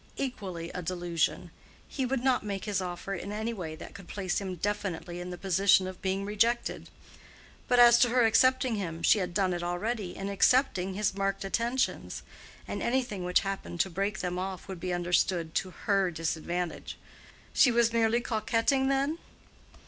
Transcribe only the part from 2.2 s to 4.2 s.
not make his offer in any way that could